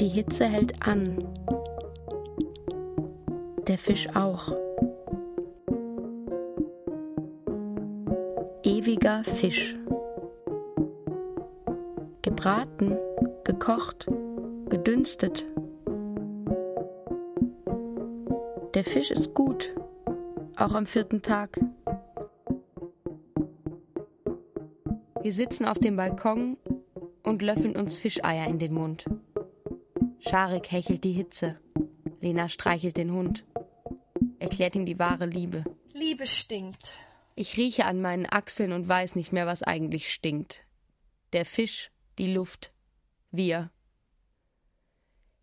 Die 0.00 0.08
Hitze 0.08 0.48
hält 0.48 0.82
an. 0.82 1.41
Der 3.72 3.78
Fisch 3.78 4.06
auch. 4.14 4.54
Ewiger 8.62 9.24
Fisch. 9.24 9.74
Gebraten, 12.20 12.98
gekocht, 13.44 14.08
gedünstet. 14.68 15.46
Der 18.74 18.84
Fisch 18.84 19.10
ist 19.10 19.32
gut, 19.32 19.74
auch 20.58 20.74
am 20.74 20.84
vierten 20.84 21.22
Tag. 21.22 21.58
Wir 25.22 25.32
sitzen 25.32 25.64
auf 25.64 25.78
dem 25.78 25.96
Balkon 25.96 26.58
und 27.22 27.40
löffeln 27.40 27.74
uns 27.74 27.96
Fischeier 27.96 28.48
in 28.48 28.58
den 28.58 28.74
Mund. 28.74 29.06
Scharik 30.18 30.70
hechelt 30.70 31.04
die 31.04 31.12
Hitze. 31.12 31.56
Lena 32.20 32.50
streichelt 32.50 32.98
den 32.98 33.12
Hund. 33.12 33.46
Erklärt 34.42 34.74
ihm 34.74 34.86
die 34.86 34.98
wahre 34.98 35.26
Liebe. 35.26 35.62
Liebe 35.92 36.26
stinkt. 36.26 36.90
Ich 37.36 37.56
rieche 37.56 37.84
an 37.84 38.02
meinen 38.02 38.26
Achseln 38.26 38.72
und 38.72 38.88
weiß 38.88 39.14
nicht 39.14 39.32
mehr, 39.32 39.46
was 39.46 39.62
eigentlich 39.62 40.12
stinkt. 40.12 40.64
Der 41.32 41.46
Fisch, 41.46 41.92
die 42.18 42.32
Luft, 42.32 42.72
wir. 43.30 43.70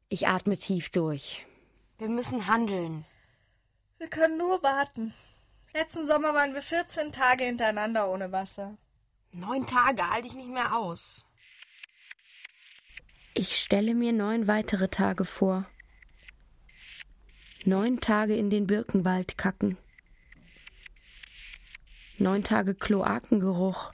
Ich 0.09 0.27
atme 0.27 0.57
tief 0.57 0.89
durch. 0.89 1.45
Wir 1.97 2.09
müssen 2.09 2.47
handeln. 2.47 3.05
Wir 3.99 4.09
können 4.09 4.37
nur 4.37 4.61
warten. 4.63 5.13
Letzten 5.73 6.05
Sommer 6.05 6.33
waren 6.33 6.53
wir 6.53 6.61
14 6.61 7.13
Tage 7.13 7.45
hintereinander 7.45 8.11
ohne 8.11 8.33
Wasser. 8.33 8.77
Neun 9.31 9.65
Tage 9.65 10.09
halte 10.09 10.27
ich 10.27 10.33
nicht 10.33 10.49
mehr 10.49 10.75
aus. 10.75 11.25
Ich 13.33 13.61
stelle 13.61 13.95
mir 13.95 14.11
neun 14.11 14.47
weitere 14.47 14.89
Tage 14.89 15.23
vor. 15.23 15.65
Neun 17.65 17.99
Tage 17.99 18.35
in 18.35 18.49
den 18.49 18.67
Birkenwald 18.67 19.37
kacken. 19.37 19.77
Neun 22.17 22.43
Tage 22.43 22.73
Kloakengeruch. 22.73 23.93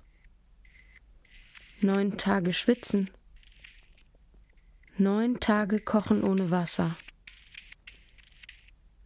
Neun 1.81 2.17
Tage 2.17 2.53
schwitzen. 2.53 3.10
Neun 4.98 5.39
Tage 5.39 5.79
kochen 5.79 6.24
ohne 6.24 6.51
Wasser. 6.51 6.95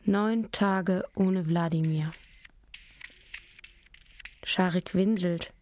Neun 0.03 0.51
Tage 0.51 1.07
ohne 1.15 1.47
Wladimir. 1.47 2.11
Scharik 4.43 4.93
winselt, 4.93 5.53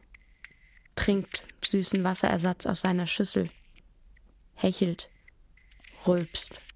trinkt 0.96 1.44
süßen 1.64 2.04
Wasserersatz 2.04 2.66
aus 2.66 2.82
seiner 2.82 3.06
Schüssel, 3.06 3.50
hechelt, 4.56 5.10
rülpst. 6.06 6.67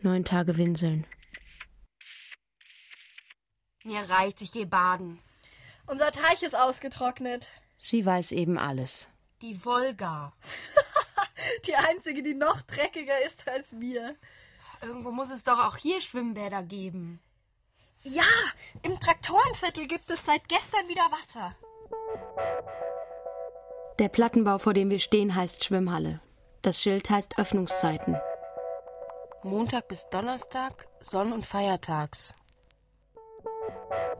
Neun 0.00 0.24
Tage 0.24 0.56
winseln. 0.56 1.06
Mir 3.84 4.00
reicht, 4.08 4.42
ich 4.42 4.52
gehe 4.52 4.66
baden. 4.66 5.18
Unser 5.86 6.12
Teich 6.12 6.42
ist 6.42 6.56
ausgetrocknet. 6.56 7.48
Sie 7.78 8.04
weiß 8.04 8.32
eben 8.32 8.58
alles. 8.58 9.08
Die 9.42 9.64
Wolga. 9.64 10.32
Die 11.66 11.74
einzige, 11.74 12.22
die 12.22 12.34
noch 12.34 12.60
dreckiger 12.62 13.24
ist 13.24 13.48
als 13.48 13.80
wir. 13.80 14.16
Irgendwo 14.82 15.10
muss 15.10 15.30
es 15.30 15.44
doch 15.44 15.58
auch 15.58 15.76
hier 15.76 16.00
Schwimmbäder 16.00 16.62
geben. 16.62 17.20
Ja, 18.02 18.24
im 18.82 18.98
Traktorenviertel 19.00 19.86
gibt 19.86 20.08
es 20.10 20.24
seit 20.24 20.48
gestern 20.48 20.86
wieder 20.88 21.08
Wasser. 21.10 21.54
Der 23.98 24.08
Plattenbau, 24.08 24.58
vor 24.58 24.74
dem 24.74 24.90
wir 24.90 25.00
stehen, 25.00 25.34
heißt 25.34 25.64
Schwimmhalle. 25.64 26.20
Das 26.62 26.80
Schild 26.80 27.10
heißt 27.10 27.38
Öffnungszeiten. 27.38 28.20
Montag 29.44 29.86
bis 29.86 30.08
Donnerstag, 30.10 30.88
Sonn- 31.00 31.32
und 31.32 31.46
Feiertags. 31.46 32.34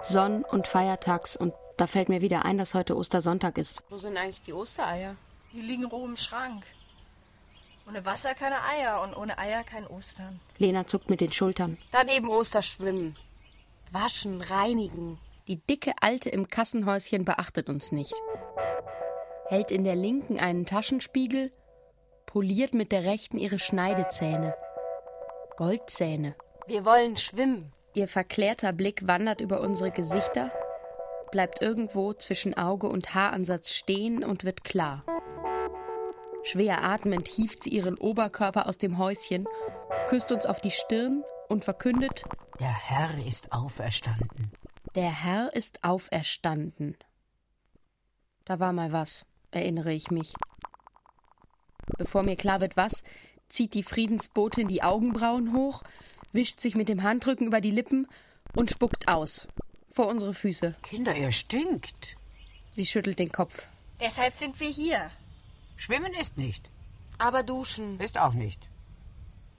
Sonn- 0.03 0.45
und 0.45 0.69
Feiertags 0.69 1.37
und 1.37 1.55
da 1.77 1.89
fällt 1.89 2.09
mir 2.09 2.21
wieder 2.21 2.45
ein, 2.45 2.57
dass 2.57 2.75
heute 2.75 2.97
Ostersonntag 2.97 3.59
ist. 3.59 3.83
Wo 3.89 3.99
sind 3.99 4.17
eigentlich 4.17 4.43
die 4.43 4.53
Ostereier? 4.53 5.17
Die 5.53 5.61
liegen 5.61 5.87
roh 5.87 6.05
im 6.05 6.17
Schrank. 6.17 6.65
Ohne 7.89 8.05
Wasser 8.05 8.35
keine 8.35 8.63
Eier 8.65 9.03
und 9.03 9.15
ohne 9.17 9.39
Eier 9.39 9.65
kein 9.65 9.87
Ostern. 9.87 10.41
Lena 10.59 10.87
zuckt 10.87 11.11
mit 11.11 11.21
den 11.21 11.33
Schultern. 11.33 11.79
Dann 11.91 12.09
eben 12.09 12.29
Osterschwimmen. 12.29 13.17
Waschen, 13.91 14.41
reinigen. 14.41 15.19
Die 15.49 15.57
dicke 15.57 15.95
Alte 16.01 16.29
im 16.29 16.49
Kassenhäuschen 16.49 17.25
beachtet 17.25 17.69
uns 17.69 17.91
nicht. 17.91 18.15
Hält 19.47 19.71
in 19.73 19.83
der 19.83 19.97
linken 19.97 20.39
einen 20.39 20.67
Taschenspiegel, 20.67 21.51
poliert 22.27 22.75
mit 22.75 22.93
der 22.93 23.05
rechten 23.05 23.39
ihre 23.39 23.59
Schneidezähne. 23.59 24.55
Goldzähne. 25.59 26.37
Wir 26.69 26.85
wollen 26.85 27.17
schwimmen. 27.17 27.73
Ihr 27.93 28.07
verklärter 28.07 28.73
Blick 28.73 29.09
wandert 29.09 29.41
über 29.41 29.61
unsere 29.61 29.91
Gesichter, 29.91 30.53
bleibt 31.33 31.61
irgendwo 31.61 32.13
zwischen 32.13 32.57
Auge 32.57 32.89
und 32.89 33.13
Haaransatz 33.13 33.73
stehen 33.73 34.23
und 34.23 34.45
wird 34.45 34.63
klar. 34.63 35.05
Schwer 36.45 36.85
atmend 36.85 37.27
hieft 37.27 37.65
sie 37.65 37.71
ihren 37.71 37.99
Oberkörper 37.99 38.69
aus 38.69 38.79
dem 38.79 38.99
Häuschen, 38.99 39.49
küsst 40.07 40.31
uns 40.31 40.47
auf 40.47 40.61
die 40.61 40.71
Stirn 40.71 41.25
und 41.49 41.65
verkündet: 41.65 42.23
Der 42.61 42.73
Herr 42.73 43.27
ist 43.27 43.53
auferstanden. 43.53 44.53
Der 44.95 45.11
Herr 45.11 45.53
ist 45.55 45.83
auferstanden. 45.83 46.97
Da 48.45 48.61
war 48.61 48.73
mal 48.73 48.93
was, 48.93 49.27
erinnere 49.51 49.93
ich 49.93 50.13
mich. 50.13 50.35
Bevor 51.97 52.23
mir 52.23 52.37
klar 52.37 52.61
wird, 52.61 52.77
was, 52.77 53.03
zieht 53.49 53.75
die 53.75 53.83
Friedensbotin 53.83 54.69
die 54.69 54.83
Augenbrauen 54.83 55.55
hoch, 55.55 55.83
wischt 56.33 56.61
sich 56.61 56.75
mit 56.75 56.89
dem 56.89 57.03
Handrücken 57.03 57.47
über 57.47 57.61
die 57.61 57.71
Lippen 57.71 58.07
und 58.55 58.71
spuckt 58.71 59.09
aus. 59.09 59.49
Vor 59.91 60.07
unsere 60.09 60.35
Füße. 60.35 60.75
Kinder, 60.83 61.17
ihr 61.17 61.33
stinkt. 61.33 62.17
Sie 62.71 62.87
schüttelt 62.87 63.19
den 63.19 63.33
Kopf. 63.33 63.67
Deshalb 64.01 64.33
sind 64.33 64.61
wir 64.61 64.69
hier. 64.69 65.11
Schwimmen 65.77 66.15
ist 66.15 66.39
nicht. 66.39 66.71
Aber 67.19 67.43
duschen. 67.43 67.99
Ist 67.99 68.19
auch 68.19 68.35
nicht. 68.35 68.69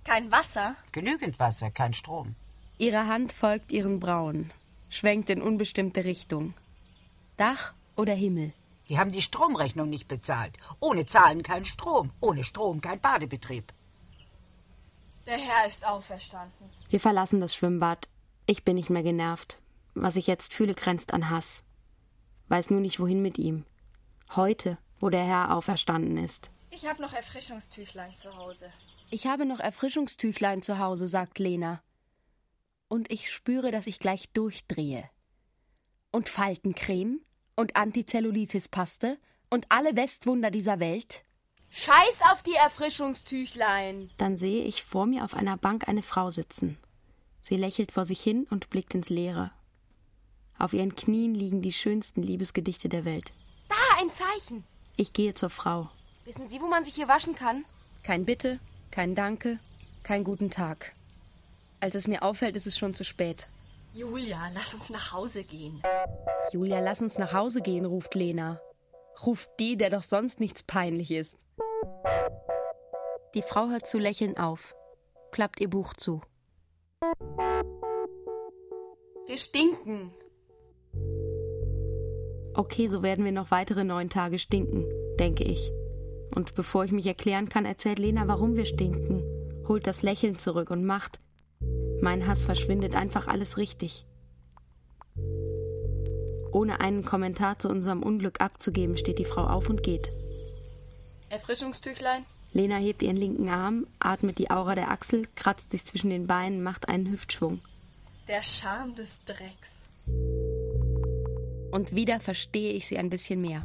Kein 0.06 0.32
Wasser? 0.32 0.76
Genügend 0.92 1.40
Wasser, 1.40 1.72
kein 1.72 1.94
Strom. 1.94 2.36
Ihre 2.78 3.08
Hand 3.08 3.34
folgt 3.34 3.72
ihren 3.72 4.00
Brauen, 4.00 4.52
schwenkt 4.90 5.30
in 5.30 5.42
unbestimmte 5.42 6.06
Richtung. 6.06 6.54
Dach 7.36 7.74
oder 7.98 8.14
Himmel? 8.14 8.54
Die 8.88 8.98
haben 8.98 9.12
die 9.12 9.22
Stromrechnung 9.22 9.90
nicht 9.90 10.08
bezahlt. 10.08 10.58
Ohne 10.80 11.06
Zahlen 11.06 11.44
kein 11.44 11.66
Strom. 11.66 12.12
Ohne 12.22 12.44
Strom 12.44 12.82
kein 12.82 13.00
Badebetrieb. 13.00 13.66
Der 15.30 15.38
Herr 15.38 15.68
ist 15.68 15.86
auferstanden. 15.86 16.72
Wir 16.90 17.00
verlassen 17.00 17.40
das 17.40 17.54
Schwimmbad. 17.54 18.10
Ich 18.48 18.64
bin 18.64 18.76
nicht 18.76 18.90
mehr 18.90 19.04
genervt. 19.04 19.60
Was 19.94 20.16
ich 20.16 20.26
jetzt 20.26 20.56
fühle, 20.56 20.74
grenzt 20.74 21.14
an 21.14 21.30
Hass. 21.30 21.62
Weiß 22.48 22.72
nur 22.72 22.80
nicht, 22.80 23.00
wohin 23.00 23.22
mit 23.22 23.38
ihm. 23.38 23.64
Heute, 24.36 24.80
wo 25.00 25.12
der 25.12 25.24
Herr 25.24 25.56
auferstanden 25.56 26.18
ist. 26.18 26.50
Ich 26.72 26.88
habe 26.88 27.00
noch 27.04 27.14
Erfrischungstüchlein 27.14 28.16
zu 28.16 28.36
Hause. 28.38 28.74
Ich 29.12 29.28
habe 29.28 29.46
noch 29.46 29.60
Erfrischungstüchlein 29.60 30.64
zu 30.64 30.80
Hause, 30.80 31.08
sagt 31.08 31.38
Lena. 31.38 31.84
Und 32.88 33.12
ich 33.12 33.32
spüre, 33.32 33.70
dass 33.70 33.86
ich 33.86 34.00
gleich 34.00 34.32
durchdrehe. 34.32 35.08
Und 36.10 36.28
Faltencreme 36.28 37.20
und 37.56 37.76
Antizellulitis-Paste 37.76 39.20
und 39.52 39.68
alle 39.70 39.96
Westwunder 39.96 40.50
dieser 40.50 40.80
Welt? 40.80 41.24
Scheiß 41.72 42.22
auf 42.32 42.42
die 42.44 42.56
Erfrischungstüchlein. 42.56 44.10
Dann 44.18 44.38
sehe 44.38 44.64
ich 44.64 44.84
vor 44.84 45.06
mir 45.06 45.24
auf 45.24 45.34
einer 45.34 45.58
Bank 45.58 45.88
eine 45.88 46.04
Frau 46.04 46.30
sitzen. 46.30 46.78
Sie 47.42 47.58
lächelt 47.58 47.92
vor 47.92 48.06
sich 48.06 48.22
hin 48.22 48.48
und 48.50 48.70
blickt 48.70 48.94
ins 48.96 49.10
Leere. 49.10 49.52
Auf 50.58 50.74
ihren 50.74 50.96
Knien 50.96 51.34
liegen 51.36 51.62
die 51.62 51.72
schönsten 51.72 52.22
Liebesgedichte 52.22 52.90
der 52.90 53.06
Welt. 53.06 53.34
Da, 53.70 54.02
ein 54.02 54.12
Zeichen. 54.12 54.64
Ich 54.98 55.14
gehe 55.14 55.34
zur 55.34 55.50
Frau. 55.50 55.90
Wissen 56.26 56.48
Sie, 56.48 56.62
wo 56.62 56.68
man 56.68 56.84
sich 56.84 56.96
hier 56.96 57.08
waschen 57.08 57.36
kann? 57.36 57.64
Kein 58.04 58.26
Bitte, 58.26 58.60
kein 58.92 59.16
Danke, 59.16 59.60
kein 60.04 60.24
guten 60.24 60.52
Tag. 60.52 60.94
Als 61.80 61.96
es 61.96 62.08
mir 62.08 62.24
auffällt, 62.24 62.56
ist 62.56 62.68
es 62.68 62.78
schon 62.78 62.94
zu 62.94 63.06
spät. 63.06 63.48
Julia, 63.94 64.50
lass 64.54 64.74
uns 64.74 64.90
nach 64.90 65.14
Hause 65.14 65.44
gehen. 65.44 65.82
Julia, 66.52 66.80
lass 66.80 67.02
uns 67.02 67.18
nach 67.18 67.34
Hause 67.34 67.62
gehen, 67.62 67.86
ruft 67.86 68.14
Lena. 68.16 68.60
Ruft 69.26 69.50
die, 69.60 69.78
der 69.78 69.90
doch 69.90 70.04
sonst 70.04 70.40
nichts 70.40 70.64
peinlich 70.64 71.12
ist. 71.12 71.38
Die 73.36 73.42
Frau 73.42 73.70
hört 73.70 73.88
zu 73.88 74.00
lächeln 74.00 74.38
auf, 74.38 74.76
klappt 75.32 75.60
ihr 75.62 75.70
Buch 75.70 75.94
zu. 75.94 76.22
Wir 79.28 79.38
stinken. 79.38 80.12
Okay, 82.56 82.90
so 82.90 83.04
werden 83.04 83.24
wir 83.24 83.32
noch 83.32 83.52
weitere 83.52 83.84
neun 83.84 84.10
Tage 84.10 84.40
stinken, 84.40 84.86
denke 85.20 85.44
ich. 85.44 85.72
Und 86.36 86.56
bevor 86.56 86.84
ich 86.86 86.92
mich 86.92 87.06
erklären 87.06 87.50
kann, 87.50 87.66
erzählt 87.66 88.00
Lena, 88.00 88.28
warum 88.28 88.56
wir 88.56 88.66
stinken, 88.66 89.24
holt 89.68 89.88
das 89.88 90.02
Lächeln 90.02 90.40
zurück 90.40 90.72
und 90.72 90.84
macht. 90.84 91.20
Mein 92.02 92.28
Hass 92.28 92.44
verschwindet 92.44 92.96
einfach 92.96 93.28
alles 93.28 93.58
richtig. 93.58 94.06
Ohne 96.52 96.82
einen 96.82 97.06
Kommentar 97.06 97.60
zu 97.60 97.70
unserem 97.70 98.02
Unglück 98.02 98.42
abzugeben, 98.42 98.98
steht 98.98 99.20
die 99.20 99.26
Frau 99.26 99.44
auf 99.44 99.70
und 99.70 99.84
geht. 99.84 100.12
Erfrischungstüchlein? 101.30 102.26
Lena 102.52 102.78
hebt 102.78 103.04
ihren 103.04 103.18
linken 103.18 103.50
Arm, 103.50 103.86
atmet 104.00 104.40
die 104.40 104.50
Aura 104.50 104.76
der 104.76 104.90
Achsel, 104.90 105.28
kratzt 105.36 105.72
sich 105.72 105.86
zwischen 105.86 106.10
den 106.10 106.26
Beinen, 106.26 106.64
macht 106.64 106.90
einen 106.90 107.12
Hüftschwung. 107.12 107.62
Der 108.28 108.44
Charme 108.44 108.96
des 108.96 109.24
Drecks. 109.26 109.90
Und 111.72 111.94
wieder 111.94 112.20
verstehe 112.20 112.74
ich 112.74 112.88
sie 112.88 112.98
ein 112.98 113.10
bisschen 113.10 113.42
mehr. 113.42 113.64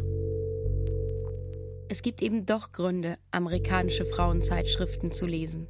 Es 1.89 2.03
gibt 2.03 2.23
eben 2.23 2.45
doch 2.45 2.73
Gründe, 2.73 3.19
amerikanische 3.31 4.05
Frauenzeitschriften 4.05 5.13
zu 5.13 5.27
lesen. 5.27 5.67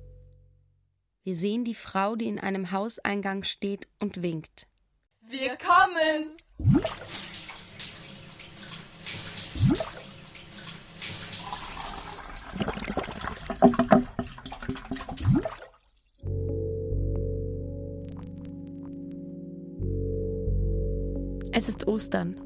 Wir 1.23 1.37
sehen 1.37 1.65
die 1.65 1.75
Frau, 1.75 2.17
die 2.17 2.27
in 2.27 2.39
einem 2.39 2.71
Hauseingang 2.71 3.45
steht 3.45 3.89
und 4.01 4.23
winkt. 4.23 4.67
Wir 5.21 5.57
kommen! 5.57 6.37
Ostern. 21.95 22.41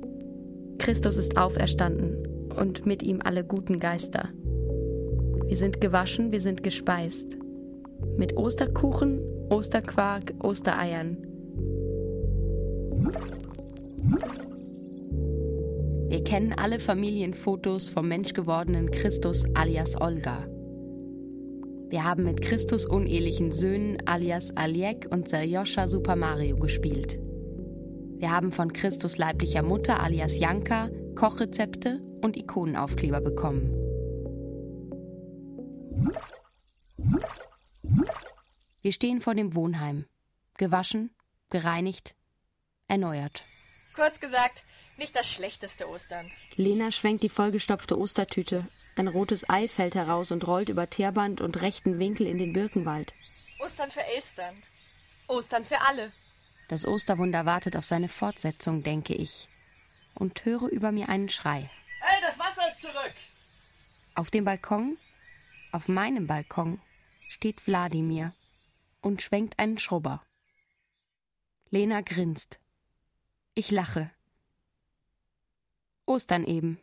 Christus 0.79 1.17
ist 1.17 1.39
auferstanden 1.39 2.19
und 2.61 2.85
mit 2.85 3.03
ihm 3.03 3.21
alle 3.25 3.45
guten 3.45 3.79
Geister. 3.79 4.29
Wir 5.47 5.57
sind 5.57 5.81
gewaschen, 5.81 6.33
wir 6.33 6.43
sind 6.43 6.63
gespeist. 6.63 7.39
Mit 8.19 8.37
Osterkuchen, 8.37 9.23
Osterquark, 9.49 10.35
Ostereiern. 10.41 11.17
kennen 16.29 16.53
alle 16.53 16.79
Familienfotos 16.79 17.89
vom 17.89 18.07
menschgewordenen 18.07 18.91
Christus 18.91 19.47
alias 19.55 19.99
Olga. 19.99 20.47
Wir 21.89 22.05
haben 22.05 22.25
mit 22.25 22.43
Christus 22.43 22.85
unehelichen 22.85 23.51
Söhnen 23.51 23.97
alias 24.05 24.55
Aliek 24.55 25.09
und 25.11 25.31
Serjoscha 25.31 25.89
Super 25.89 26.17
Mario 26.17 26.57
gespielt. 26.57 27.19
Wir 28.19 28.33
haben 28.33 28.51
von 28.51 28.73
Christus 28.73 29.17
leiblicher 29.17 29.63
Mutter 29.63 30.03
alias 30.03 30.37
Janka 30.37 30.91
Kochrezepte 31.15 32.01
und 32.21 32.37
Ikonenaufkleber 32.37 33.21
bekommen. 33.21 33.73
Wir 38.83 38.93
stehen 38.93 39.21
vor 39.21 39.37
dem 39.37 39.55
Wohnheim. 39.55 40.07
Gewaschen, 40.57 41.15
gereinigt, 41.51 42.17
erneuert. 42.89 43.45
Kurz 43.95 44.19
gesagt, 44.19 44.65
nicht 44.97 45.15
das 45.15 45.31
schlechteste 45.31 45.89
Ostern. 45.89 46.29
Lena 46.57 46.91
schwenkt 46.91 47.23
die 47.23 47.29
vollgestopfte 47.29 47.97
Ostertüte. 47.97 48.67
Ein 48.97 49.07
rotes 49.07 49.49
Ei 49.49 49.69
fällt 49.69 49.95
heraus 49.95 50.33
und 50.33 50.45
rollt 50.45 50.71
über 50.71 50.91
Teerband 50.91 51.41
und 51.41 51.63
rechten 51.63 52.01
Winkel 52.01 52.27
in 52.27 52.39
den 52.39 52.53
Birkenwald. 52.53 53.13
Ostern 53.61 53.93
für 53.93 54.03
Elstern. 54.03 54.61
Ostern 55.29 55.65
für 55.65 55.81
alle. 55.83 56.11
Das 56.69 56.87
Osterwunder 56.87 57.47
wartet 57.47 57.77
auf 57.77 57.85
seine 57.85 58.09
Fortsetzung, 58.09 58.83
denke 58.83 59.15
ich. 59.15 59.49
Und 60.15 60.45
höre 60.45 60.69
über 60.69 60.93
mir 60.93 61.09
einen 61.09 61.29
Schrei. 61.29 61.71
Hey, 62.01 62.21
das 62.21 62.39
Wasser 62.39 62.69
ist 62.69 62.81
zurück! 62.81 63.15
Auf 64.15 64.31
dem 64.31 64.45
Balkon, 64.45 64.99
auf 65.73 65.89
meinem 65.89 66.27
Balkon, 66.27 66.81
steht 67.29 67.67
Wladimir 67.67 68.35
und 69.01 69.23
schwenkt 69.23 69.59
einen 69.59 69.79
Schrubber. 69.79 70.23
Lena 71.71 72.01
grinst. 72.01 72.61
Ich 73.55 73.71
lache. 73.71 74.11
Ostern 76.07 76.45
eben. 76.45 76.81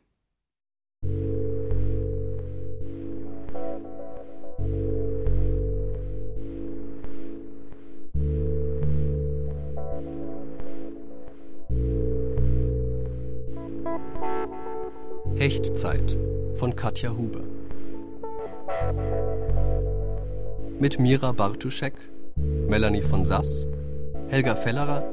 Hechtzeit 15.37 16.17
von 16.55 16.77
Katja 16.77 17.09
Huber. 17.09 17.41
Mit 20.79 20.97
Mira 20.97 21.33
Bartuschek, 21.33 21.93
Melanie 22.37 23.01
von 23.01 23.25
Sass, 23.25 23.67
Helga 24.29 24.55
Fellerer, 24.55 25.03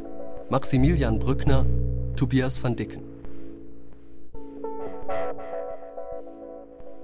Maximilian 0.48 1.18
Brückner, 1.18 1.66
Tobias 2.14 2.62
van 2.62 2.76
Dicken. 2.76 3.02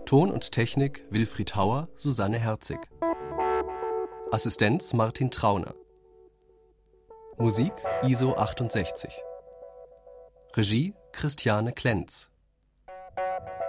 Ton 0.06 0.30
und 0.30 0.52
Technik 0.52 1.04
Wilfried 1.10 1.56
Hauer, 1.56 1.88
Susanne 1.96 2.38
Herzig. 2.38 2.78
Assistenz 4.30 4.92
Martin 4.92 5.32
Trauner. 5.32 5.74
Musik 7.36 7.72
ISO 8.04 8.36
68. 8.36 9.10
Regie 10.54 10.94
Christiane 11.10 11.72
Klenz. 11.72 12.30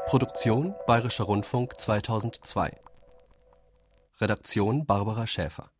Produktion 0.05 0.75
Bayerischer 0.87 1.25
Rundfunk 1.25 1.79
2002. 1.79 2.71
Redaktion 4.19 4.85
Barbara 4.85 5.27
Schäfer 5.27 5.71